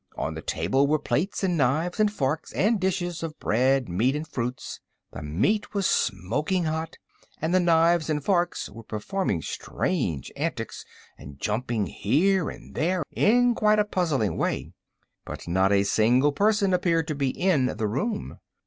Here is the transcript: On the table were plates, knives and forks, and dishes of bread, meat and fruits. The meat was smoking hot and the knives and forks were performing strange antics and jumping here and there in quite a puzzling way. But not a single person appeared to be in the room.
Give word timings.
On 0.17 0.33
the 0.33 0.41
table 0.41 0.87
were 0.87 0.97
plates, 0.97 1.43
knives 1.43 1.99
and 1.99 2.11
forks, 2.11 2.51
and 2.53 2.79
dishes 2.79 3.21
of 3.21 3.37
bread, 3.39 3.87
meat 3.87 4.15
and 4.15 4.27
fruits. 4.27 4.79
The 5.11 5.21
meat 5.21 5.75
was 5.75 5.85
smoking 5.85 6.63
hot 6.63 6.97
and 7.39 7.53
the 7.53 7.59
knives 7.59 8.09
and 8.09 8.25
forks 8.25 8.67
were 8.67 8.81
performing 8.81 9.43
strange 9.43 10.31
antics 10.35 10.85
and 11.19 11.39
jumping 11.39 11.85
here 11.85 12.49
and 12.49 12.73
there 12.73 13.03
in 13.11 13.53
quite 13.53 13.77
a 13.77 13.85
puzzling 13.85 14.37
way. 14.37 14.73
But 15.23 15.47
not 15.47 15.71
a 15.71 15.83
single 15.83 16.31
person 16.31 16.73
appeared 16.73 17.07
to 17.09 17.13
be 17.13 17.29
in 17.29 17.67
the 17.67 17.87
room. 17.87 18.39